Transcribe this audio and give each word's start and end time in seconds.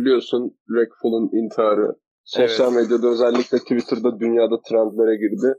Biliyorsun 0.00 0.56
Rackfall'un 0.70 1.30
intiharı. 1.32 1.94
Sosyal 2.24 2.72
evet. 2.72 2.82
medyada 2.82 3.08
özellikle 3.08 3.58
Twitter'da 3.58 4.20
dünyada 4.20 4.56
trendlere 4.68 5.16
girdi. 5.16 5.54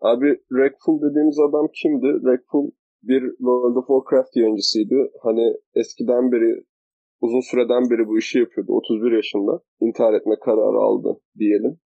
Abi 0.00 0.28
Rackfall 0.52 0.98
dediğimiz 1.10 1.38
adam 1.48 1.66
kimdi? 1.82 2.06
Rackfall 2.06 2.70
bir 3.02 3.22
World 3.46 3.76
of 3.76 3.86
Warcraft 3.86 4.36
yayıncısıydı. 4.36 5.10
Hani 5.22 5.54
eskiden 5.74 6.32
beri 6.32 6.64
uzun 7.20 7.40
süreden 7.50 7.90
beri 7.90 8.08
bu 8.08 8.18
işi 8.18 8.38
yapıyordu. 8.38 8.72
31 8.72 9.12
yaşında 9.12 9.60
intihar 9.80 10.14
etme 10.14 10.36
kararı 10.44 10.78
aldı 10.78 11.20
diyelim. 11.38 11.78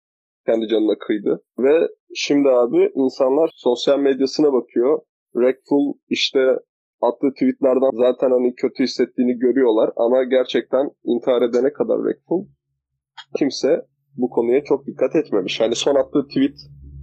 Kendi 0.45 0.67
canına 0.67 0.97
kıydı. 0.97 1.43
Ve 1.59 1.87
şimdi 2.15 2.49
abi 2.49 2.91
insanlar 2.95 3.49
sosyal 3.53 3.99
medyasına 3.99 4.53
bakıyor. 4.53 4.99
Rackful 5.35 5.93
işte 6.09 6.39
attığı 7.01 7.31
tweetlerden 7.33 7.97
zaten 7.97 8.31
hani 8.31 8.55
kötü 8.55 8.83
hissettiğini 8.83 9.39
görüyorlar 9.39 9.89
ama 9.95 10.23
gerçekten 10.23 10.89
intihar 11.03 11.41
edene 11.41 11.73
kadar 11.73 11.97
Rackful 12.05 12.45
kimse 13.37 13.85
bu 14.17 14.29
konuya 14.29 14.63
çok 14.63 14.87
dikkat 14.87 15.15
etmemiş. 15.15 15.61
Hani 15.61 15.75
son 15.75 15.95
attığı 15.95 16.27
tweet 16.27 16.57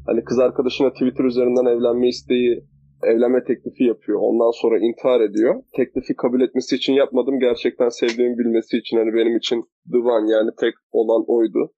hani 0.06 0.24
kız 0.24 0.38
arkadaşına 0.38 0.92
Twitter 0.92 1.24
üzerinden 1.24 1.64
evlenme 1.64 2.08
isteği 2.08 2.64
evlenme 3.02 3.44
teklifi 3.44 3.84
yapıyor. 3.84 4.18
Ondan 4.22 4.50
sonra 4.50 4.78
intihar 4.78 5.20
ediyor. 5.20 5.62
Teklifi 5.76 6.14
kabul 6.14 6.40
etmesi 6.40 6.76
için 6.76 6.92
yapmadım. 6.92 7.38
Gerçekten 7.40 7.88
sevdiğimi 7.88 8.38
bilmesi 8.38 8.78
için 8.78 8.96
hani 8.96 9.14
benim 9.14 9.36
için 9.36 9.64
one 9.94 10.32
yani 10.32 10.50
tek 10.60 10.74
olan 10.92 11.24
oydu. 11.28 11.72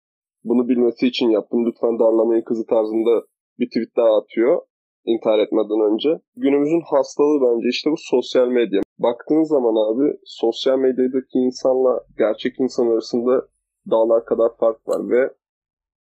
Bunu 0.45 0.69
bilmesi 0.69 1.07
için 1.07 1.31
yaptım. 1.31 1.67
Lütfen 1.67 1.99
darlamayın 1.99 2.43
kızı 2.43 2.67
tarzında 2.67 3.23
bir 3.59 3.67
tweet 3.67 3.97
daha 3.97 4.19
atıyor 4.19 4.63
intihar 5.07 5.39
etmeden 5.39 5.93
önce. 5.93 6.11
Günümüzün 6.37 6.83
hastalığı 6.91 7.39
bence 7.47 7.69
işte 7.69 7.91
bu 7.91 7.99
sosyal 7.99 8.49
medya. 8.49 8.81
Baktığın 8.99 9.43
zaman 9.43 9.75
abi 9.89 10.07
sosyal 10.25 10.79
medyadaki 10.79 11.39
insanla 11.39 12.05
gerçek 12.19 12.61
insan 12.61 12.87
arasında 12.93 13.49
dağlar 13.91 14.25
kadar 14.25 14.51
fark 14.61 14.89
var 14.89 15.11
ve 15.11 15.31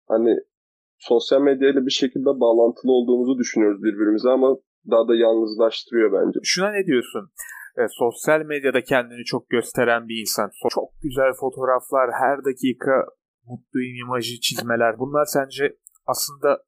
hani 0.08 0.36
sosyal 0.98 1.42
medyayla 1.42 1.86
bir 1.86 1.92
şekilde 1.92 2.40
bağlantılı 2.44 2.92
olduğumuzu 2.92 3.38
düşünüyoruz 3.38 3.84
birbirimize 3.84 4.30
ama 4.30 4.58
daha 4.92 5.08
da 5.08 5.16
yalnızlaştırıyor 5.16 6.12
bence. 6.12 6.40
Şuna 6.44 6.72
ne 6.72 6.86
diyorsun? 6.86 7.30
E, 7.78 7.82
sosyal 7.90 8.42
medyada 8.42 8.82
kendini 8.84 9.24
çok 9.26 9.50
gösteren 9.50 10.08
bir 10.08 10.22
insan. 10.22 10.50
Çok 10.70 10.90
güzel 11.04 11.32
fotoğraflar, 11.40 12.10
her 12.22 12.38
dakika 12.46 13.06
mutluyum 13.48 13.96
imajı 14.06 14.40
çizmeler. 14.40 15.00
Bunlar 15.00 15.26
sence 15.26 15.78
aslında 16.06 16.64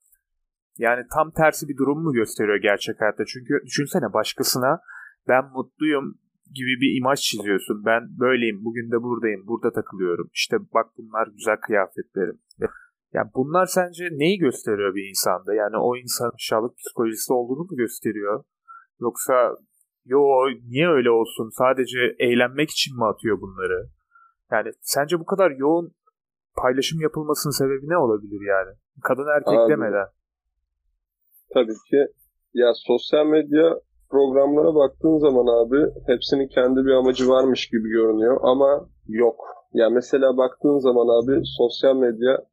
yani 0.77 1.03
tam 1.13 1.31
tersi 1.31 1.67
bir 1.69 1.77
durum 1.77 2.03
mu 2.03 2.11
gösteriyor 2.13 2.57
gerçek 2.61 3.01
hayatta? 3.01 3.25
Çünkü 3.25 3.53
düşünsene 3.65 4.13
başkasına 4.13 4.79
ben 5.27 5.43
mutluyum 5.55 6.19
gibi 6.55 6.73
bir 6.81 6.97
imaj 6.97 7.19
çiziyorsun. 7.19 7.85
Ben 7.85 8.01
böyleyim, 8.19 8.65
bugün 8.65 8.91
de 8.91 9.01
buradayım, 9.03 9.47
burada 9.47 9.71
takılıyorum. 9.71 10.29
İşte 10.33 10.57
bak 10.73 10.87
bunlar 10.97 11.27
güzel 11.27 11.57
kıyafetlerim. 11.57 12.39
Yani 13.13 13.29
bunlar 13.35 13.65
sence 13.65 14.03
neyi 14.11 14.37
gösteriyor 14.37 14.95
bir 14.95 15.09
insanda? 15.09 15.53
Yani 15.53 15.77
o 15.77 15.97
insan 15.97 16.31
aşağılık 16.35 16.77
psikolojisi 16.77 17.33
olduğunu 17.33 17.63
mu 17.63 17.77
gösteriyor? 17.77 18.43
Yoksa 18.99 19.55
yo 20.05 20.19
niye 20.69 20.89
öyle 20.89 21.11
olsun? 21.11 21.49
Sadece 21.57 21.99
eğlenmek 22.19 22.69
için 22.69 22.97
mi 22.97 23.05
atıyor 23.05 23.41
bunları? 23.41 23.89
Yani 24.51 24.69
sence 24.81 25.19
bu 25.19 25.25
kadar 25.25 25.51
yoğun 25.51 25.95
paylaşım 26.55 27.01
yapılmasının 27.01 27.51
sebebi 27.51 27.89
ne 27.89 27.97
olabilir 27.97 28.41
yani? 28.47 28.77
Kadın 29.03 29.27
erkek 29.35 29.59
Abi, 29.59 29.71
demeden. 29.71 30.07
Tabii 31.53 31.77
ki. 31.89 32.07
Ya 32.53 32.73
sosyal 32.75 33.25
medya 33.25 33.79
programlara 34.09 34.75
baktığın 34.75 35.17
zaman 35.17 35.47
abi 35.47 35.91
hepsinin 36.07 36.47
kendi 36.47 36.85
bir 36.85 36.91
amacı 36.91 37.29
varmış 37.29 37.69
gibi 37.69 37.89
görünüyor 37.89 38.39
ama 38.43 38.89
yok. 39.07 39.39
Ya 39.73 39.89
mesela 39.89 40.37
baktığın 40.37 40.77
zaman 40.77 41.07
abi 41.17 41.41
sosyal 41.57 41.95
medya 41.95 42.43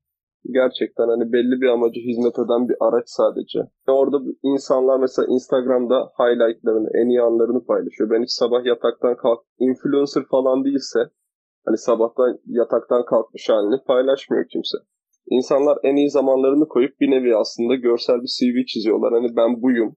gerçekten 0.51 1.09
hani 1.09 1.33
belli 1.33 1.61
bir 1.61 1.69
amacı 1.69 2.01
hizmet 2.01 2.39
eden 2.39 2.69
bir 2.69 2.77
araç 2.81 3.05
sadece. 3.07 3.59
Orada 3.89 4.19
insanlar 4.43 5.01
mesela 5.01 5.27
Instagram'da 5.29 6.13
highlightlarını, 6.19 6.89
en 6.95 7.09
iyi 7.09 7.23
anlarını 7.23 7.65
paylaşıyor. 7.65 8.11
Ben 8.11 8.23
hiç 8.23 8.31
sabah 8.31 8.65
yataktan 8.65 9.17
kalk, 9.17 9.41
influencer 9.59 10.25
falan 10.31 10.65
değilse 10.65 10.99
hani 11.67 11.79
sabahtan 11.79 12.39
yataktan 12.47 13.05
kalkmış 13.05 13.49
halini 13.49 13.85
paylaşmıyor 13.87 14.45
kimse. 14.53 14.79
İnsanlar 15.31 15.79
en 15.83 15.97
iyi 15.97 16.11
zamanlarını 16.11 16.69
koyup 16.69 17.01
bir 17.01 17.11
nevi 17.11 17.37
aslında 17.37 17.75
görsel 17.75 18.17
bir 18.23 18.31
CV 18.39 18.67
çiziyorlar. 18.67 19.13
Hani 19.13 19.37
ben 19.37 19.63
buyum, 19.63 19.97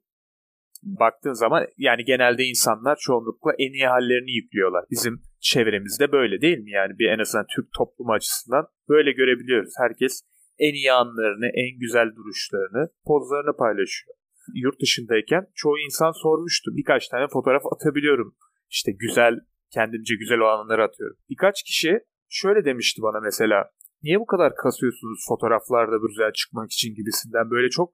baktığın 0.84 1.34
zaman 1.34 1.68
yani 1.78 2.04
genelde 2.06 2.44
insanlar 2.44 2.96
çoğunlukla 2.96 3.52
en 3.60 3.74
iyi 3.74 3.88
hallerini 3.88 4.32
yüklüyorlar. 4.32 4.86
Bizim 4.92 5.22
çevremizde 5.40 6.12
böyle 6.12 6.42
değil 6.42 6.60
mi? 6.60 6.72
Yani 6.72 6.94
bir 7.00 7.10
en 7.10 7.20
azından 7.20 7.46
Türk 7.56 7.68
toplumu 7.78 8.12
açısından 8.14 8.66
böyle 8.90 9.12
görebiliyoruz. 9.12 9.74
Herkes 9.78 10.22
en 10.60 10.74
iyi 10.74 10.92
anlarını, 10.92 11.46
en 11.46 11.80
güzel 11.80 12.08
duruşlarını, 12.16 12.90
pozlarını 13.06 13.58
paylaşıyor. 13.58 14.16
Yurt 14.54 14.82
dışındayken 14.82 15.48
çoğu 15.56 15.80
insan 15.80 16.12
sormuştu. 16.12 16.72
Birkaç 16.78 17.08
tane 17.08 17.28
fotoğraf 17.28 17.64
atabiliyorum. 17.74 18.36
İşte 18.70 18.92
güzel, 18.92 19.40
kendimce 19.74 20.16
güzel 20.16 20.40
olanları 20.40 20.84
atıyorum. 20.84 21.18
Birkaç 21.30 21.64
kişi 21.64 22.00
şöyle 22.30 22.66
demişti 22.66 23.02
bana 23.02 23.20
mesela. 23.20 23.70
Niye 24.04 24.20
bu 24.20 24.26
kadar 24.26 24.56
kasıyorsunuz 24.56 25.26
fotoğraflarda 25.28 25.98
güzel 26.08 26.32
çıkmak 26.34 26.72
için 26.72 26.96
gibisinden 26.96 27.50
böyle 27.50 27.70
çok 27.70 27.92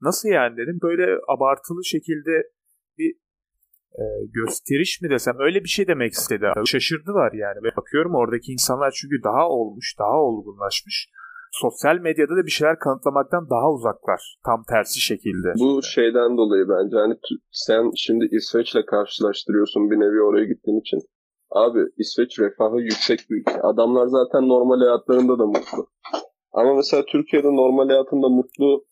nasıl 0.00 0.28
yani 0.28 0.56
dedim 0.56 0.78
böyle 0.82 1.06
abartılı 1.28 1.84
şekilde 1.84 2.34
bir 2.98 3.10
e, 4.00 4.04
gösteriş 4.34 5.00
mi 5.02 5.10
desem 5.10 5.36
öyle 5.38 5.64
bir 5.64 5.68
şey 5.68 5.86
demek 5.86 6.12
istedi. 6.12 6.46
Şaşırdılar 6.64 7.32
yani 7.32 7.58
ve 7.64 7.76
bakıyorum 7.76 8.14
oradaki 8.14 8.52
insanlar 8.52 8.90
çünkü 9.00 9.22
daha 9.24 9.48
olmuş, 9.48 9.94
daha 9.98 10.16
olgunlaşmış 10.22 11.08
sosyal 11.52 11.96
medyada 11.98 12.36
da 12.36 12.46
bir 12.46 12.50
şeyler 12.50 12.78
kanıtlamaktan 12.78 13.50
daha 13.50 13.72
uzaklar. 13.72 14.36
Tam 14.44 14.64
tersi 14.68 15.00
şekilde. 15.00 15.48
Bu 15.60 15.82
şeyden 15.82 16.36
dolayı 16.36 16.64
bence 16.68 16.96
hani 16.96 17.14
sen 17.52 17.90
şimdi 17.96 18.28
İsveç'le 18.30 18.86
karşılaştırıyorsun 18.86 19.90
bir 19.90 19.96
nevi 19.96 20.22
oraya 20.22 20.44
gittiğin 20.44 20.80
için. 20.80 21.00
Abi 21.50 21.80
İsveç 21.98 22.38
refahı 22.38 22.80
yüksek 22.80 23.20
bir 23.30 23.36
ülke. 23.36 23.60
Adamlar 23.62 24.06
zaten 24.06 24.48
normal 24.48 24.80
hayatlarında 24.80 25.38
da 25.38 25.46
mutlu. 25.46 25.86
Ama 26.52 26.74
mesela 26.74 27.04
Türkiye'de 27.04 27.46
normal 27.48 27.88
hayatında 27.88 28.28
mutlu 28.28 28.84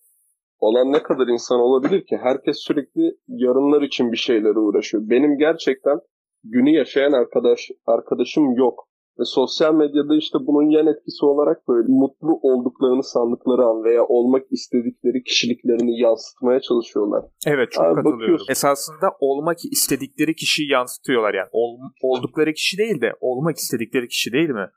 olan 0.59 0.93
ne 0.93 1.03
kadar 1.03 1.27
insan 1.27 1.61
olabilir 1.61 2.07
ki? 2.07 2.17
Herkes 2.23 2.57
sürekli 2.59 3.17
yarınlar 3.29 3.83
için 3.83 4.13
bir 4.13 4.17
şeylere 4.17 4.59
uğraşıyor. 4.59 5.03
Benim 5.07 5.39
gerçekten 5.39 6.01
günü 6.45 6.71
yaşayan 6.71 7.13
arkadaş 7.13 7.71
arkadaşım 7.87 8.55
yok. 8.55 8.88
Ve 9.19 9.25
sosyal 9.25 9.75
medyada 9.75 10.17
işte 10.17 10.39
bunun 10.47 10.71
yan 10.71 10.87
etkisi 10.87 11.25
olarak 11.25 11.69
böyle 11.69 11.89
mutlu 11.89 12.39
olduklarını 12.43 13.03
sandıkları 13.03 13.63
an 13.63 13.85
veya 13.85 14.05
olmak 14.05 14.43
istedikleri 14.51 15.23
kişiliklerini 15.23 16.01
yansıtmaya 16.01 16.61
çalışıyorlar. 16.61 17.25
Evet 17.47 17.73
çok 17.73 17.85
Abi 17.85 17.95
katılıyorum. 17.95 18.21
Bakıyorsun. 18.21 18.53
Esasında 18.53 19.07
olmak 19.21 19.59
istedikleri 19.65 20.35
kişiyi 20.35 20.71
yansıtıyorlar 20.71 21.35
yani. 21.35 21.49
Ol, 21.53 21.79
oldukları 22.03 22.53
kişi 22.53 22.79
değil 22.79 23.01
de 23.01 23.13
olmak 23.21 23.57
istedikleri 23.57 24.09
kişi 24.09 24.33
değil 24.33 24.51
mi? 24.51 24.69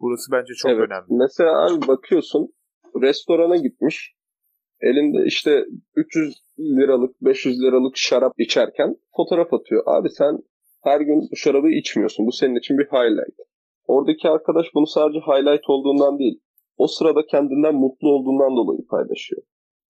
Burası 0.00 0.32
bence 0.32 0.54
çok 0.54 0.70
evet. 0.70 0.88
önemli. 0.88 1.06
Mesela 1.08 1.66
abi 1.66 1.88
bakıyorsun 1.88 2.52
restorana 3.02 3.56
gitmiş. 3.56 4.14
Elinde 4.80 5.24
işte 5.26 5.64
300 5.96 6.34
liralık 6.58 7.22
500 7.22 7.62
liralık 7.62 7.96
şarap 7.96 8.32
içerken 8.38 8.96
fotoğraf 9.16 9.52
atıyor. 9.54 9.82
Abi 9.86 10.08
sen 10.10 10.38
her 10.84 11.00
gün 11.00 11.28
bu 11.32 11.36
şarabı 11.36 11.68
içmiyorsun. 11.68 12.26
Bu 12.26 12.32
senin 12.32 12.58
için 12.58 12.78
bir 12.78 12.86
highlight. 12.86 13.49
Oradaki 13.94 14.28
arkadaş 14.28 14.66
bunu 14.74 14.86
sadece 14.86 15.20
highlight 15.20 15.70
olduğundan 15.70 16.18
değil, 16.18 16.40
o 16.76 16.86
sırada 16.86 17.26
kendinden 17.26 17.74
mutlu 17.74 18.08
olduğundan 18.08 18.56
dolayı 18.56 18.86
paylaşıyor. 18.86 19.42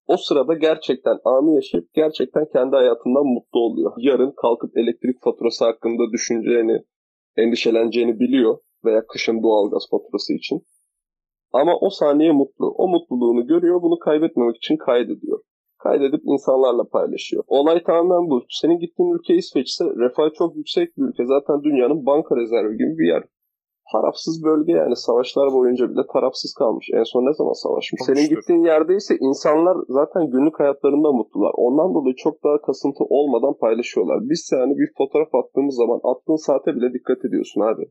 O 0.07 0.17
sırada 0.17 0.55
gerçekten 0.55 1.19
anı 1.25 1.55
yaşayıp 1.55 1.95
gerçekten 1.95 2.47
kendi 2.53 2.77
hayatından 2.77 3.27
mutlu 3.27 3.61
oluyor. 3.61 3.93
Yarın 3.99 4.33
kalkıp 4.43 4.79
elektrik 4.79 5.23
faturası 5.23 5.65
hakkında 5.65 6.13
düşüneceğini, 6.13 6.79
endişeleneceğini 7.37 8.21
biliyor 8.21 8.59
veya 8.85 9.07
kışın 9.07 9.43
doğalgaz 9.43 9.87
faturası 9.91 10.33
için. 10.35 10.63
Ama 11.53 11.77
o 11.81 11.91
saniye 11.91 12.33
mutlu. 12.33 12.67
O 12.83 12.89
mutluluğunu 12.89 13.47
görüyor, 13.47 13.83
bunu 13.83 13.99
kaybetmemek 13.99 14.57
için 14.57 14.77
kaydediyor. 14.77 15.41
Kaydedip 15.79 16.21
insanlarla 16.25 16.85
paylaşıyor. 16.89 17.45
Olay 17.47 17.83
tamamen 17.83 18.31
bu. 18.31 18.45
Senin 18.51 18.79
gittiğin 18.79 19.11
ülke 19.11 19.35
İsveç 19.35 19.69
ise 19.69 19.85
refah 19.85 20.35
çok 20.35 20.57
yüksek 20.57 20.97
bir 20.97 21.03
ülke. 21.03 21.25
Zaten 21.27 21.63
dünyanın 21.63 22.07
banka 22.07 22.37
rezervi 22.37 22.73
gibi 22.73 22.99
bir 22.99 23.09
yer 23.09 23.23
tarafsız 23.93 24.45
bölge 24.45 24.73
yani 24.73 24.97
savaşlar 24.97 25.53
boyunca 25.53 25.91
bile 25.91 26.05
tarafsız 26.13 26.55
kalmış. 26.55 26.87
En 26.99 27.03
son 27.13 27.23
ne 27.29 27.35
zaman 27.35 27.53
savaşmış? 27.53 28.01
Senin 28.07 28.29
gittiğin 28.29 28.65
yerde 28.73 28.97
ise 28.97 29.15
insanlar 29.21 29.77
zaten 29.89 30.31
günlük 30.31 30.61
hayatlarında 30.61 31.13
mutlular. 31.13 31.53
Ondan 31.55 31.95
dolayı 31.95 32.15
çok 32.15 32.45
daha 32.45 32.61
kasıntı 32.67 33.05
olmadan 33.05 33.55
paylaşıyorlar. 33.61 34.19
Biz 34.31 34.51
yani 34.53 34.75
bir 34.81 34.89
fotoğraf 34.99 35.35
attığımız 35.35 35.75
zaman 35.77 36.01
attığın 36.11 36.41
saate 36.47 36.71
bile 36.77 36.93
dikkat 36.93 37.25
ediyorsun 37.25 37.61
abi. 37.61 37.85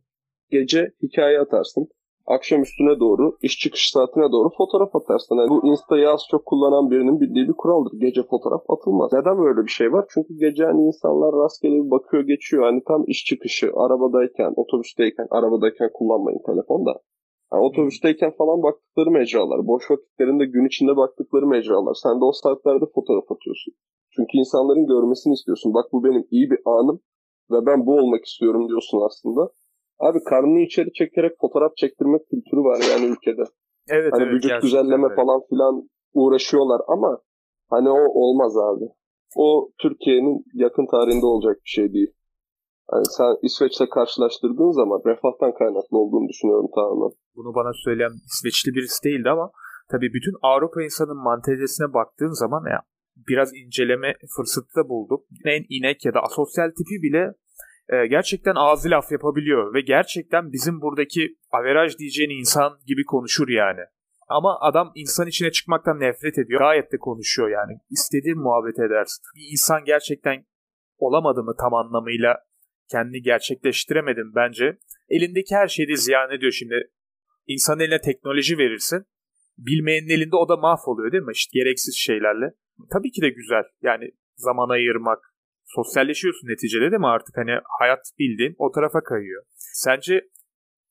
Gece 0.51 0.81
hikaye 1.03 1.39
atarsın 1.39 1.87
akşam 2.29 2.61
üstüne 2.61 2.99
doğru, 2.99 3.37
iş 3.41 3.59
çıkış 3.59 3.89
saatine 3.91 4.31
doğru 4.31 4.49
fotoğraf 4.57 4.95
atarsın. 4.95 5.35
Yani 5.35 5.49
bu 5.49 5.67
Insta'yı 5.67 6.09
az 6.09 6.21
çok 6.31 6.45
kullanan 6.45 6.91
birinin 6.91 7.19
bildiği 7.21 7.47
bir 7.47 7.53
kuraldır. 7.53 7.99
Gece 7.99 8.23
fotoğraf 8.23 8.63
atılmaz. 8.69 9.13
Neden 9.13 9.37
böyle 9.37 9.61
bir 9.65 9.71
şey 9.71 9.93
var? 9.93 10.05
Çünkü 10.13 10.33
gece 10.37 10.65
hani 10.65 10.81
insanlar 10.81 11.35
rastgele 11.43 11.75
bir 11.83 11.91
bakıyor 11.91 12.23
geçiyor. 12.23 12.63
Hani 12.63 12.81
tam 12.87 13.03
iş 13.07 13.25
çıkışı, 13.25 13.71
arabadayken, 13.75 14.53
otobüsteyken, 14.55 15.27
arabadayken 15.29 15.89
kullanmayın 15.93 16.41
telefon 16.45 16.85
da. 16.85 16.93
Yani 17.53 17.63
otobüsteyken 17.63 18.31
falan 18.37 18.63
baktıkları 18.63 19.11
mecralar. 19.11 19.67
Boş 19.67 19.91
vakitlerinde 19.91 20.45
gün 20.45 20.65
içinde 20.67 20.97
baktıkları 20.97 21.47
mecralar. 21.47 21.93
Sen 21.93 22.21
de 22.21 22.25
o 22.25 22.31
saatlerde 22.31 22.85
fotoğraf 22.95 23.31
atıyorsun. 23.31 23.73
Çünkü 24.15 24.37
insanların 24.37 24.87
görmesini 24.87 25.33
istiyorsun. 25.33 25.73
Bak 25.73 25.85
bu 25.93 26.03
benim 26.03 26.23
iyi 26.31 26.51
bir 26.51 26.59
anım 26.65 26.99
ve 27.51 27.65
ben 27.65 27.85
bu 27.85 27.93
olmak 27.93 28.25
istiyorum 28.25 28.67
diyorsun 28.67 29.01
aslında. 29.05 29.49
Abi 29.99 30.19
karnını 30.29 30.59
içeri 30.59 30.93
çekerek 30.93 31.33
fotoğraf 31.41 31.71
çektirmek 31.77 32.21
kültürü 32.29 32.61
var 32.69 32.79
yani 32.91 33.05
ülkede. 33.05 33.43
Evet, 33.89 34.13
hani 34.13 34.23
evet, 34.23 34.33
vücut 34.33 34.63
düzenleme 34.63 35.07
öyle. 35.07 35.15
falan 35.15 35.41
filan 35.49 35.89
uğraşıyorlar 36.13 36.81
ama 36.87 37.21
hani 37.69 37.89
o 37.89 38.01
olmaz 38.21 38.57
abi. 38.57 38.85
O 39.35 39.69
Türkiye'nin 39.81 40.45
yakın 40.53 40.87
tarihinde 40.91 41.25
olacak 41.25 41.55
bir 41.65 41.69
şey 41.69 41.93
değil. 41.93 42.11
Yani 42.93 43.05
sen 43.17 43.31
İsveç'le 43.41 43.89
karşılaştırdığın 43.95 44.71
zaman 44.71 44.99
refahtan 45.05 45.53
kaynaklı 45.59 45.97
olduğunu 45.97 46.27
düşünüyorum 46.29 46.69
tamamen. 46.75 47.11
Bunu 47.35 47.55
bana 47.55 47.71
söyleyen 47.85 48.13
İsveçli 48.29 48.69
birisi 48.75 49.03
değildi 49.03 49.29
ama 49.29 49.51
tabii 49.91 50.13
bütün 50.17 50.35
Avrupa 50.41 50.83
insanın 50.83 51.17
mantalitesine 51.23 51.93
baktığın 51.93 52.35
zaman 52.43 52.63
ya 52.73 52.79
biraz 53.27 53.49
inceleme 53.55 54.13
fırsatı 54.35 54.71
da 54.75 54.89
buldum. 54.89 55.21
En 55.45 55.63
inek 55.69 56.05
ya 56.05 56.13
da 56.13 56.19
asosyal 56.19 56.69
tipi 56.77 56.97
bile 57.05 57.33
e, 57.89 58.07
gerçekten 58.07 58.55
ağzı 58.55 58.89
laf 58.89 59.11
yapabiliyor 59.11 59.73
ve 59.73 59.81
gerçekten 59.81 60.51
bizim 60.51 60.81
buradaki 60.81 61.35
averaj 61.51 61.97
diyeceğin 61.97 62.39
insan 62.39 62.79
gibi 62.87 63.05
konuşur 63.05 63.49
yani. 63.49 63.81
Ama 64.27 64.59
adam 64.61 64.91
insan 64.95 65.27
içine 65.27 65.51
çıkmaktan 65.51 65.99
nefret 65.99 66.37
ediyor. 66.37 66.59
Gayet 66.59 66.91
de 66.91 66.97
konuşuyor 66.97 67.49
yani. 67.49 67.79
İstediğin 67.89 68.37
muhabbet 68.37 68.79
edersin. 68.79 69.23
Bir 69.35 69.51
insan 69.51 69.83
gerçekten 69.85 70.45
olamadı 70.97 71.43
mı 71.43 71.53
tam 71.59 71.73
anlamıyla 71.73 72.37
kendini 72.91 73.21
gerçekleştiremedim 73.21 74.31
bence. 74.35 74.77
Elindeki 75.09 75.55
her 75.55 75.67
şeyi 75.67 75.87
de 75.89 75.95
ziyan 75.95 76.31
ediyor 76.31 76.51
şimdi. 76.51 76.91
İnsan 77.47 77.79
eline 77.79 78.01
teknoloji 78.01 78.57
verirsin. 78.57 79.05
Bilmeyenin 79.57 80.09
elinde 80.09 80.35
o 80.35 80.49
da 80.49 80.57
mahvoluyor 80.57 81.11
değil 81.11 81.23
mi? 81.23 81.31
İşte 81.33 81.59
gereksiz 81.59 81.95
şeylerle. 81.97 82.45
Tabii 82.93 83.11
ki 83.11 83.21
de 83.21 83.29
güzel. 83.29 83.63
Yani 83.81 84.11
zaman 84.35 84.69
ayırmak. 84.69 85.28
Sosyalleşiyorsun 85.75 86.47
neticede 86.47 86.91
değil 86.91 87.05
mi 87.07 87.07
artık? 87.17 87.37
Hani 87.37 87.51
hayat 87.79 88.03
bildiğin 88.19 88.55
o 88.57 88.71
tarafa 88.71 89.01
kayıyor. 89.03 89.43
Sence 89.85 90.13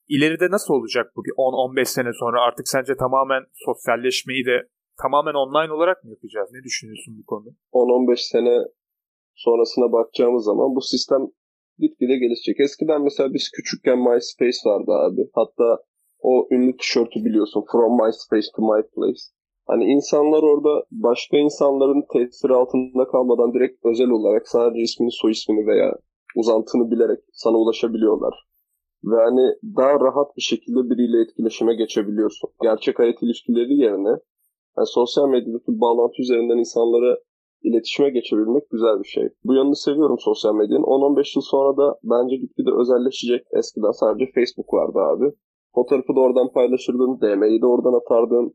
ileride 0.09 0.51
nasıl 0.51 0.75
olacak 0.75 1.13
bu? 1.17 1.25
Bir 1.25 1.31
10-15 1.31 1.85
sene 1.85 2.13
sonra 2.13 2.41
artık 2.41 2.69
sence 2.69 2.97
tamamen 2.97 3.43
sosyalleşmeyi 3.55 4.45
de 4.47 4.69
tamamen 5.03 5.35
online 5.35 5.73
olarak 5.73 6.05
mı 6.05 6.11
yapacağız? 6.11 6.49
Ne 6.53 6.63
düşünüyorsun 6.63 7.15
bu 7.19 7.25
konuda? 7.27 7.51
10-15 7.73 8.31
sene 8.33 8.55
sonrasına 9.35 9.93
bakacağımız 9.93 10.45
zaman 10.45 10.75
bu 10.77 10.81
sistem 10.81 11.23
gitgide 11.79 12.17
gelişecek. 12.17 12.61
Eskiden 12.61 13.03
mesela 13.03 13.35
biz 13.35 13.51
küçükken 13.57 13.99
MySpace 13.99 14.61
vardı 14.65 14.93
abi. 15.07 15.23
Hatta 15.35 15.69
o 16.21 16.49
ünlü 16.51 16.77
tişörtü 16.77 17.25
biliyorsun. 17.25 17.65
From 17.73 17.93
MySpace 18.01 18.49
to 18.57 18.63
My 18.63 18.83
Place. 18.95 19.23
Hani 19.69 19.85
insanlar 19.85 20.43
orada 20.43 20.85
başka 20.91 21.37
insanların 21.37 22.05
tesiri 22.13 22.55
altında 22.55 23.05
kalmadan 23.13 23.55
direkt 23.55 23.85
özel 23.85 24.11
olarak 24.11 24.49
sadece 24.49 24.83
ismini, 24.83 25.11
soy 25.13 25.31
ismini 25.31 25.67
veya 25.67 25.93
uzantını 26.37 26.91
bilerek 26.91 27.21
sana 27.33 27.57
ulaşabiliyorlar. 27.57 28.35
Ve 29.05 29.17
hani 29.17 29.47
daha 29.77 29.93
rahat 30.07 30.37
bir 30.37 30.43
şekilde 30.43 30.91
biriyle 30.91 31.23
etkileşime 31.23 31.75
geçebiliyorsun. 31.75 32.51
Gerçek 32.63 32.99
hayat 32.99 33.23
ilişkileri 33.23 33.75
yerine 33.75 34.15
yani 34.77 34.87
sosyal 34.87 35.29
medyadaki 35.29 35.81
bağlantı 35.81 36.23
üzerinden 36.23 36.59
insanlara 36.59 37.19
iletişime 37.63 38.11
geçebilmek 38.11 38.71
güzel 38.71 38.99
bir 39.03 39.09
şey. 39.09 39.29
Bu 39.45 39.55
yanını 39.55 39.77
seviyorum 39.77 40.17
sosyal 40.19 40.55
medyanın. 40.55 40.83
10-15 40.83 41.37
yıl 41.37 41.43
sonra 41.43 41.77
da 41.77 41.99
bence 42.05 42.37
gitgide 42.37 42.71
özelleşecek. 42.81 43.43
Eskiden 43.59 43.91
sadece 43.91 44.27
Facebook 44.35 44.75
vardı 44.75 44.99
abi. 44.99 45.27
Fotoğrafı 45.75 46.17
da 46.17 46.21
oradan 46.21 46.53
paylaşırdın, 46.53 47.21
DM'yi 47.21 47.63
de 47.63 47.67
oradan 47.67 48.01
atardın. 48.01 48.55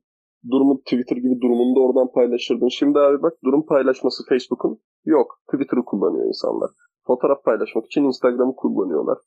Durumu 0.52 0.80
Twitter 0.80 1.18
gibi 1.18 1.42
durumunu 1.42 1.76
da 1.76 1.80
oradan 1.80 2.12
paylaşırdın. 2.12 2.68
Şimdi 2.68 3.00
abi 3.00 3.22
bak 3.22 3.34
durum 3.44 3.66
paylaşması 3.66 4.24
Facebook'un 4.30 4.80
yok. 5.06 5.40
Twitter'ı 5.52 5.86
kullanıyor 5.86 6.28
insanlar. 6.28 6.70
Fotoğraf 7.08 7.44
paylaşmak 7.44 7.86
için 7.86 8.04
Instagram'ı 8.04 8.56
kullanıyorlar. 8.56 9.18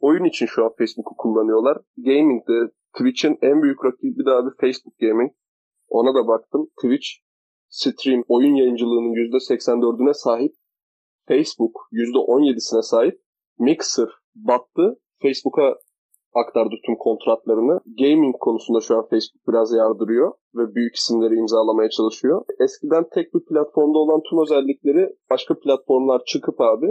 Oyun 0.00 0.24
için 0.24 0.46
şu 0.46 0.64
an 0.64 0.72
Facebook'u 0.78 1.16
kullanıyorlar. 1.16 1.78
Gaming'de 1.96 2.72
Twitch'in 2.96 3.38
en 3.42 3.62
büyük 3.62 3.84
rakibi 3.84 4.24
de 4.26 4.30
abi 4.30 4.50
Facebook 4.60 4.98
Gaming. 4.98 5.32
Ona 5.88 6.14
da 6.14 6.28
baktım. 6.28 6.66
Twitch 6.82 7.08
stream 7.68 8.24
oyun 8.28 8.54
yayıncılığının 8.54 9.12
%84'üne 9.14 10.14
sahip. 10.14 10.52
Facebook 11.28 11.74
%17'sine 11.92 12.82
sahip. 12.82 13.20
Mixer 13.58 14.08
battı. 14.34 15.00
Facebook'a 15.22 15.76
aktardı 16.34 16.74
tüm 16.86 16.96
kontratlarını. 16.96 17.80
Gaming 17.98 18.36
konusunda 18.40 18.80
şu 18.80 18.96
an 18.96 19.06
Facebook 19.10 19.48
biraz 19.48 19.72
yardırıyor 19.72 20.32
ve 20.56 20.74
büyük 20.74 20.94
isimleri 20.96 21.34
imzalamaya 21.34 21.90
çalışıyor. 21.90 22.44
Eskiden 22.60 23.04
tek 23.14 23.34
bir 23.34 23.44
platformda 23.44 23.98
olan 23.98 24.20
tüm 24.30 24.42
özellikleri 24.42 25.08
başka 25.30 25.54
platformlar 25.58 26.20
çıkıp 26.26 26.60
abi 26.60 26.86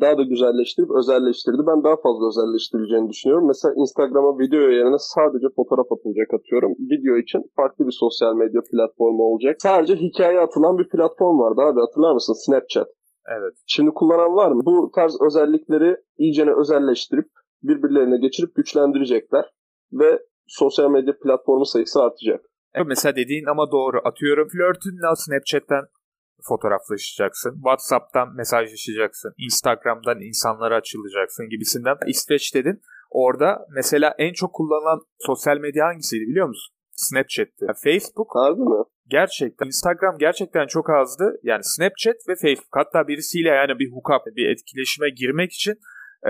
daha 0.00 0.18
da 0.18 0.22
güzelleştirip 0.22 0.90
özelleştirdi. 0.90 1.62
Ben 1.66 1.84
daha 1.84 1.96
fazla 1.96 2.24
özelleştirileceğini 2.28 3.08
düşünüyorum. 3.08 3.46
Mesela 3.46 3.74
Instagram'a 3.76 4.38
video 4.38 4.60
yerine 4.60 4.98
sadece 4.98 5.46
fotoğraf 5.56 5.92
atılacak 5.92 6.34
atıyorum. 6.34 6.72
Video 6.92 7.16
için 7.16 7.40
farklı 7.56 7.86
bir 7.86 7.96
sosyal 8.04 8.34
medya 8.34 8.60
platformu 8.72 9.22
olacak. 9.22 9.56
Sadece 9.58 9.94
hikaye 9.96 10.40
atılan 10.40 10.78
bir 10.78 10.88
platform 10.88 11.38
vardı 11.38 11.60
abi 11.60 11.80
hatırlar 11.80 12.12
mısın? 12.12 12.34
Snapchat. 12.46 12.88
Evet. 13.38 13.54
Şimdi 13.66 13.90
kullanan 13.90 14.34
var 14.36 14.50
mı? 14.52 14.60
Bu 14.64 14.90
tarz 14.94 15.16
özellikleri 15.26 15.96
iyicene 16.18 16.52
özelleştirip 16.60 17.28
birbirlerine 17.62 18.18
geçirip 18.18 18.54
güçlendirecekler 18.54 19.44
ve 19.92 20.18
sosyal 20.46 20.90
medya 20.90 21.14
platformu 21.18 21.66
sayısı 21.66 22.02
artacak. 22.02 22.40
Evet, 22.74 22.86
mesela 22.88 23.16
dediğin 23.16 23.44
ama 23.44 23.72
doğru. 23.72 24.00
Atıyorum 24.04 24.48
flörtünle 24.48 25.06
Snapchat'ten 25.16 25.84
fotoğraflaşacaksın. 26.48 27.54
WhatsApp'tan 27.54 28.36
mesajlaşacaksın. 28.36 29.32
Instagram'dan 29.38 30.20
insanlara 30.20 30.76
açılacaksın 30.76 31.48
gibisinden. 31.48 31.96
İsveç 32.06 32.54
dedin. 32.54 32.80
Orada 33.10 33.66
mesela 33.74 34.14
en 34.18 34.32
çok 34.32 34.52
kullanılan 34.54 35.00
sosyal 35.18 35.58
medya 35.58 35.86
hangisiydi 35.86 36.24
biliyor 36.30 36.48
musun? 36.48 36.74
Snapchat'ti. 36.90 37.64
Yani 37.64 37.76
Facebook 37.84 38.30
Harbi 38.34 38.60
mi? 38.60 38.84
gerçekten 39.12 39.66
Instagram 39.66 40.18
gerçekten 40.18 40.66
çok 40.66 40.90
azdı. 40.90 41.40
Yani 41.42 41.64
Snapchat 41.64 42.16
ve 42.28 42.34
Facebook. 42.42 42.76
Hatta 42.80 43.08
birisiyle 43.08 43.48
yani 43.48 43.78
bir 43.78 43.90
hookup, 43.92 44.36
bir 44.36 44.48
etkileşime 44.48 45.10
girmek 45.10 45.52
için 45.52 45.74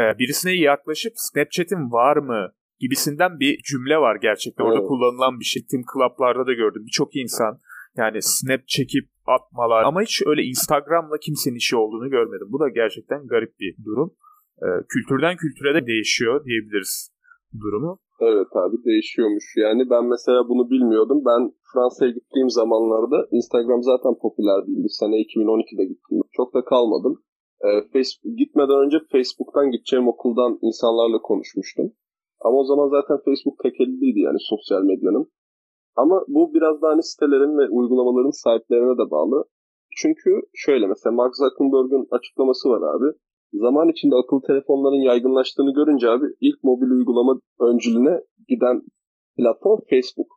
e, 0.00 0.18
birisine 0.18 0.52
yaklaşıp 0.52 1.12
Snapchat'in 1.16 1.92
var 1.92 2.16
mı 2.16 2.52
gibisinden 2.80 3.40
bir 3.40 3.52
cümle 3.70 3.96
var 3.96 4.16
gerçekten. 4.22 4.64
Orada 4.64 4.78
Evet. 4.78 4.88
kullanılan 4.88 5.40
bir 5.40 5.44
şey. 5.44 5.62
Tim 5.70 5.82
Club'larda 5.92 6.46
da 6.46 6.52
gördüm. 6.52 6.82
Birçok 6.86 7.16
insan 7.16 7.58
yani 7.96 8.18
snap 8.22 8.68
çekip 8.68 9.06
atmalar. 9.26 9.82
Ama 9.84 10.02
hiç 10.02 10.22
öyle 10.26 10.42
Instagram'la 10.42 11.18
kimsenin 11.18 11.56
işi 11.56 11.76
olduğunu 11.76 12.10
görmedim. 12.10 12.48
Bu 12.50 12.60
da 12.60 12.68
gerçekten 12.68 13.26
garip 13.26 13.52
bir 13.60 13.84
durum. 13.84 14.14
Ee, 14.62 14.66
kültürden 14.88 15.36
kültüre 15.36 15.74
de 15.74 15.86
değişiyor 15.86 16.44
diyebiliriz 16.44 17.12
durumu. 17.62 17.98
Evet 18.20 18.50
abi 18.62 18.76
değişiyormuş. 18.84 19.44
Yani 19.56 19.82
ben 19.90 20.04
mesela 20.14 20.48
bunu 20.48 20.70
bilmiyordum. 20.70 21.22
Ben 21.30 21.40
Fransa'ya 21.72 22.10
gittiğim 22.10 22.50
zamanlarda 22.50 23.18
Instagram 23.38 23.82
zaten 23.82 24.14
popüler 24.22 24.58
değildi. 24.66 24.88
Sene 25.00 25.16
2012'de 25.26 25.84
gittim. 25.84 26.18
Çok 26.36 26.54
da 26.54 26.64
kalmadım. 26.64 27.14
Ee, 27.64 27.68
Facebook, 27.92 28.38
gitmeden 28.38 28.78
önce 28.84 28.98
Facebook'tan 29.12 29.70
gideceğim 29.70 30.08
okuldan 30.08 30.58
insanlarla 30.62 31.18
konuşmuştum. 31.22 31.92
Ama 32.40 32.56
o 32.58 32.64
zaman 32.64 32.88
zaten 32.88 33.18
Facebook 33.24 33.56
tek 33.62 33.80
elliydi 33.80 34.20
yani 34.20 34.38
sosyal 34.40 34.82
medyanın. 34.82 35.26
Ama 35.96 36.24
bu 36.28 36.54
biraz 36.54 36.82
da 36.82 36.88
hani 36.88 37.02
sitelerin 37.02 37.58
ve 37.58 37.68
uygulamaların 37.68 38.36
sahiplerine 38.42 38.96
de 39.00 39.10
bağlı. 39.10 39.44
Çünkü 39.96 40.30
şöyle 40.54 40.86
mesela 40.86 41.12
Mark 41.12 41.34
Zuckerberg'ün 41.36 42.06
açıklaması 42.10 42.68
var 42.68 42.82
abi. 42.94 43.08
Zaman 43.52 43.88
içinde 43.88 44.14
akıllı 44.16 44.42
telefonların 44.46 45.02
yaygınlaştığını 45.10 45.72
görünce 45.74 46.08
abi 46.10 46.26
ilk 46.40 46.64
mobil 46.64 46.90
uygulama 46.90 47.40
öncülüğüne 47.60 48.20
giden 48.48 48.82
platform 49.36 49.80
Facebook. 49.90 50.30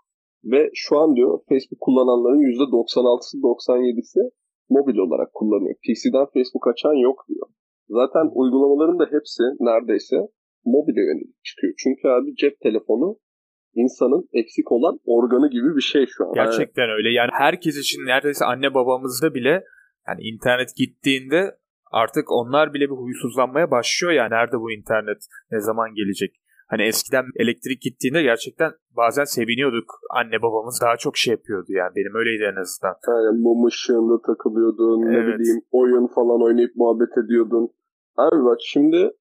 Ve 0.44 0.70
şu 0.74 0.98
an 0.98 1.16
diyor 1.16 1.40
Facebook 1.50 1.82
kullananların 1.82 2.42
%96'sı 2.42 3.38
97'si 3.38 4.22
mobil 4.70 4.98
olarak 4.98 5.34
kullanıyor. 5.34 5.76
PC'den 5.84 6.28
Facebook 6.34 6.68
açan 6.68 6.94
yok 6.94 7.26
diyor. 7.30 7.48
Zaten 7.90 8.26
uygulamaların 8.34 9.00
da 9.00 9.06
hepsi 9.16 9.44
neredeyse 9.60 10.16
mobile 10.66 11.02
yönelik 11.02 11.44
çıkıyor. 11.44 11.74
Çünkü 11.84 12.08
abi 12.08 12.36
cep 12.36 12.60
telefonu 12.60 13.18
insanın 13.76 14.30
eksik 14.34 14.72
olan 14.72 15.00
organı 15.06 15.50
gibi 15.50 15.76
bir 15.76 15.82
şey 15.82 16.06
şu 16.06 16.26
an. 16.26 16.34
Gerçekten 16.34 16.90
öyle. 16.90 17.10
Yani 17.10 17.30
herkes 17.34 17.78
için 17.78 18.00
neredeyse 18.00 18.46
anne 18.46 18.74
babamızda 18.74 19.34
bile 19.34 19.64
yani 20.08 20.22
internet 20.22 20.76
gittiğinde 20.76 21.58
artık 21.92 22.32
onlar 22.32 22.74
bile 22.74 22.86
bir 22.90 22.96
huysuzlanmaya 22.96 23.72
başlıyor 23.72 24.14
yani 24.14 24.32
nerede 24.32 24.58
bu 24.60 24.72
internet 24.72 25.18
ne 25.52 25.60
zaman 25.60 25.96
gelecek 25.96 26.36
hani 26.68 26.84
eskiden 26.84 27.26
elektrik 27.36 27.82
gittiğinde 27.82 28.22
gerçekten 28.22 28.72
bazen 28.98 29.24
seviniyorduk 29.24 29.88
anne 30.10 30.42
babamız 30.42 30.80
daha 30.82 30.98
çok 30.98 31.18
şey 31.18 31.32
yapıyordu 31.32 31.70
yani 31.70 31.92
benim 31.96 32.16
öyleydi 32.16 32.44
en 32.54 32.62
azından 32.62 32.96
Yani 33.08 33.40
mum 33.44 33.66
ışığında 33.66 34.22
takılıyordun 34.22 35.02
ne 35.02 35.18
Evet. 35.18 35.40
bileyim 35.40 35.62
oyun 35.72 36.08
falan 36.08 36.44
oynayıp 36.44 36.76
muhabbet 36.76 37.18
ediyordun. 37.26 37.70
Abi 38.18 38.44
bak 38.46 38.58
şimdi 38.62 39.12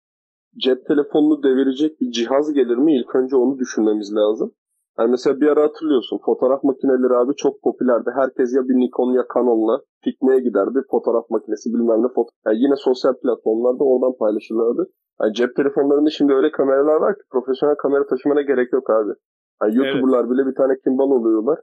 cep 0.57 0.87
telefonunu 0.87 1.43
devirecek 1.43 2.01
bir 2.01 2.11
cihaz 2.11 2.53
gelir 2.53 2.77
mi 2.77 2.97
ilk 2.99 3.15
önce 3.17 3.37
onu 3.37 3.59
düşünmemiz 3.59 4.15
lazım. 4.15 4.55
Yani 4.99 5.11
mesela 5.11 5.41
bir 5.41 5.49
ara 5.53 5.63
hatırlıyorsun 5.63 6.19
fotoğraf 6.25 6.65
makineleri 6.65 7.15
abi 7.23 7.33
çok 7.37 7.63
popülerdi. 7.63 8.11
Herkes 8.21 8.55
ya 8.57 8.63
bir 8.69 8.77
Nikon 8.83 9.13
ya 9.13 9.25
Canon'la 9.35 9.81
pikniğe 10.05 10.41
giderdi. 10.41 10.79
Fotoğraf 10.91 11.31
makinesi 11.31 11.67
bilmem 11.75 12.03
ne. 12.03 12.09
Foto 12.09 12.31
yani 12.47 12.59
yine 12.65 12.77
sosyal 12.77 13.15
platformlarda 13.23 13.85
oradan 13.85 14.15
paylaşırlardı. 14.19 14.83
Yani 15.21 15.33
cep 15.35 15.57
telefonlarında 15.57 16.11
şimdi 16.11 16.33
öyle 16.33 16.51
kameralar 16.51 16.97
var 17.01 17.15
ki 17.15 17.25
profesyonel 17.33 17.77
kamera 17.77 18.07
taşımana 18.07 18.43
gerek 18.43 18.73
yok 18.73 18.91
abi. 18.91 19.13
Yani 19.63 19.77
YouTuber'lar 19.77 20.25
evet. 20.25 20.31
bile 20.31 20.47
bir 20.47 20.55
tane 20.55 20.73
kimbal 20.85 21.11
oluyorlar. 21.19 21.59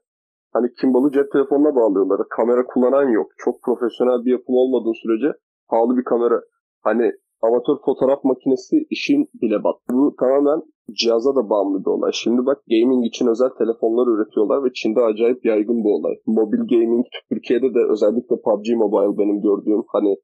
Hani 0.53 0.73
kimbalı 0.81 1.11
cep 1.11 1.31
telefonuna 1.31 1.75
bağlıyorlar. 1.75 2.27
Kamera 2.29 2.65
kullanan 2.65 3.09
yok. 3.09 3.27
Çok 3.37 3.55
profesyonel 3.65 4.25
bir 4.25 4.31
yapım 4.31 4.55
olmadığı 4.55 4.93
sürece 5.03 5.29
pahalı 5.69 5.97
bir 5.97 6.03
kamera. 6.03 6.41
Hani 6.83 7.11
amatör 7.41 7.77
fotoğraf 7.85 8.23
makinesi 8.23 8.75
işin 8.89 9.29
bile 9.41 9.63
bak. 9.63 9.75
Bu 9.91 10.15
tamamen 10.19 10.61
cihaza 10.99 11.35
da 11.35 11.49
bağımlı 11.49 11.79
bir 11.79 11.89
olay. 11.89 12.11
Şimdi 12.13 12.45
bak 12.45 12.57
gaming 12.69 13.05
için 13.05 13.27
özel 13.27 13.49
telefonlar 13.49 14.07
üretiyorlar 14.13 14.63
ve 14.63 14.69
Çin'de 14.73 15.01
acayip 15.01 15.45
yaygın 15.45 15.83
bu 15.83 15.95
olay. 15.95 16.15
Mobil 16.25 16.63
gaming 16.71 17.05
Türkiye'de 17.29 17.73
de 17.73 17.79
özellikle 17.89 18.35
PUBG 18.45 18.67
Mobile 18.75 19.17
benim 19.17 19.41
gördüğüm 19.41 19.83
hani 19.87 20.15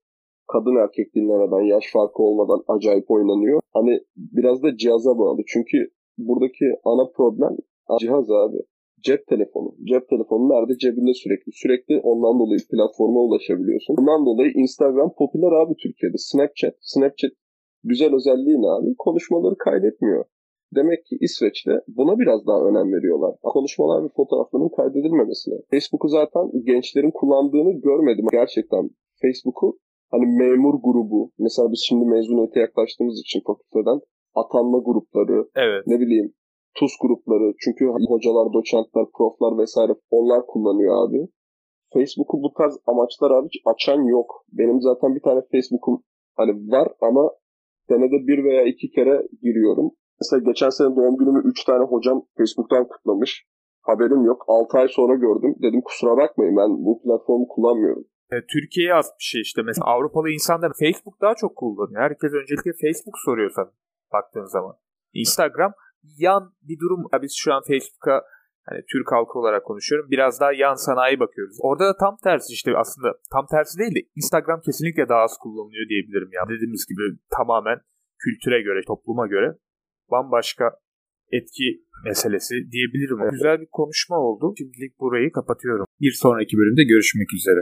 kadın 0.47 0.75
erkek 0.75 1.15
dinlemeden, 1.15 1.63
yaş 1.74 1.83
farkı 1.93 2.24
olmadan 2.24 2.63
acayip 2.67 3.12
oynanıyor. 3.12 3.59
Hani 3.74 4.00
biraz 4.17 4.63
da 4.63 4.77
cihaza 4.77 5.17
bağlı. 5.17 5.41
Çünkü 5.47 5.77
buradaki 6.17 6.65
ana 6.86 7.09
problem 7.17 7.57
cihaz 8.00 8.31
abi. 8.31 8.57
Cep 9.01 9.27
telefonu. 9.27 9.75
Cep 9.84 10.10
telefonu 10.10 10.50
nerede? 10.50 10.77
Cebinde 10.77 11.13
sürekli. 11.13 11.51
Sürekli 11.51 12.00
ondan 12.00 12.39
dolayı 12.39 12.60
platforma 12.72 13.20
ulaşabiliyorsun. 13.20 13.98
Bundan 13.98 14.25
dolayı 14.25 14.51
Instagram 14.56 15.13
popüler 15.18 15.51
abi 15.51 15.74
Türkiye'de. 15.84 16.18
Snapchat. 16.18 16.75
Snapchat 16.82 17.32
güzel 17.84 18.16
özelliği 18.16 18.62
ne 18.62 18.70
abi? 18.70 18.96
Konuşmaları 18.98 19.56
kaydetmiyor. 19.58 20.25
Demek 20.75 21.06
ki 21.06 21.18
İsveç'te 21.22 21.72
buna 21.88 22.20
biraz 22.20 22.48
daha 22.48 22.60
önem 22.70 22.94
veriyorlar. 22.94 23.36
Konuşmalar 23.44 24.04
ve 24.04 24.10
fotoğrafların 24.16 24.70
kaydedilmemesine. 24.70 25.56
Facebook'u 25.72 26.08
zaten 26.08 26.51
gençlerin 26.63 27.12
kullandığını 27.12 27.72
görmedim. 27.72 28.25
Gerçekten 28.32 28.89
Facebook'u 29.22 29.77
hani 30.12 30.25
memur 30.25 30.75
grubu, 30.84 31.32
mesela 31.39 31.72
biz 31.72 31.84
şimdi 31.88 32.06
mezuniyete 32.06 32.60
yaklaştığımız 32.60 33.20
için 33.20 33.42
fakülteden 33.48 34.00
atanma 34.36 34.80
grupları, 34.86 35.48
evet. 35.56 35.88
ne 35.88 36.00
bileyim 36.00 36.34
TUS 36.79 36.93
grupları, 37.01 37.53
çünkü 37.63 37.86
hocalar, 38.13 38.53
doçentler, 38.53 39.05
proflar 39.17 39.57
vesaire 39.57 39.93
onlar 40.10 40.41
kullanıyor 40.48 40.93
abi. 41.03 41.27
Facebook'u 41.93 42.43
bu 42.43 42.53
tarz 42.57 42.75
amaçlar 42.88 43.31
hariç 43.31 43.55
açan 43.65 44.01
yok. 44.03 44.46
Benim 44.51 44.81
zaten 44.81 45.15
bir 45.15 45.22
tane 45.22 45.41
Facebook'um 45.51 46.03
hani 46.36 46.51
var 46.72 46.88
ama 47.01 47.31
senede 47.88 48.27
bir 48.27 48.43
veya 48.43 48.63
iki 48.63 48.89
kere 48.91 49.27
giriyorum. 49.41 49.91
Mesela 50.22 50.41
geçen 50.46 50.69
sene 50.69 50.96
doğum 50.96 51.17
günümü 51.17 51.41
3 51.46 51.63
tane 51.63 51.84
hocam 51.84 52.25
Facebook'tan 52.38 52.88
kutlamış. 52.88 53.46
Haberim 53.81 54.25
yok. 54.25 54.43
6 54.48 54.77
ay 54.77 54.88
sonra 54.88 55.15
gördüm. 55.15 55.55
Dedim 55.62 55.81
kusura 55.81 56.17
bakmayın 56.17 56.57
ben 56.57 56.69
bu 56.86 57.01
platformu 57.01 57.48
kullanmıyorum. 57.48 58.05
E, 58.31 58.36
Türkiye'ye 58.53 58.93
az 58.93 59.05
bir 59.19 59.24
şey 59.31 59.41
işte. 59.41 59.62
Mesela 59.62 59.86
Avrupalı 59.86 60.29
insanlar 60.29 60.72
Facebook 60.79 61.22
daha 61.22 61.36
çok 61.36 61.55
kullanıyor. 61.55 62.01
Herkes 62.01 62.34
öncelikle 62.34 62.72
Facebook 62.84 63.17
soruyor 63.25 63.51
sana 63.55 63.72
baktığın 64.13 64.46
zaman. 64.46 64.75
Instagram 65.13 65.74
yan 66.18 66.54
bir 66.62 66.80
durum. 66.80 67.02
Biz 67.22 67.34
şu 67.38 67.54
an 67.54 67.62
Facebook'a 67.68 68.24
hani 68.70 68.82
Türk 68.92 69.12
halkı 69.12 69.40
olarak 69.40 69.66
konuşuyorum. 69.66 70.08
Biraz 70.12 70.40
daha 70.42 70.54
yan 70.54 70.76
sanayi 70.76 71.20
bakıyoruz. 71.20 71.58
Orada 71.62 71.86
da 71.90 71.98
tam 71.98 72.18
tersi 72.24 72.54
işte 72.54 72.72
aslında 72.78 73.10
tam 73.34 73.46
tersi 73.52 73.80
değil 73.80 73.96
de 73.96 74.02
Instagram 74.16 74.62
kesinlikle 74.66 75.10
daha 75.10 75.22
az 75.28 75.38
kullanılıyor 75.44 75.90
diyebilirim 75.90 76.30
ya. 76.34 76.42
Dediğimiz 76.50 76.86
gibi 76.90 77.02
tamamen 77.38 77.80
kültüre 78.24 78.62
göre, 78.62 78.82
topluma 78.88 79.28
göre 79.28 79.58
bambaşka 80.12 80.66
etki 81.32 81.68
meselesi 82.06 82.56
diyebilirim. 82.72 83.18
Güzel 83.32 83.60
bir 83.62 83.70
konuşma 83.72 84.18
oldu. 84.18 84.54
Şimdilik 84.58 85.00
burayı 85.00 85.32
kapatıyorum. 85.32 85.86
Bir 86.02 86.12
sonraki 86.12 86.58
bölümde 86.58 86.84
görüşmek 86.84 87.34
üzere. 87.34 87.62